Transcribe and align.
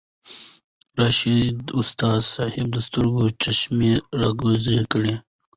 ارشد 1.03 1.59
استاذ 1.79 2.19
صېب 2.33 2.67
د 2.73 2.77
سترګو 2.87 3.23
چشمې 3.41 3.93
راکوزې 4.19 4.79
کړې 4.91 5.13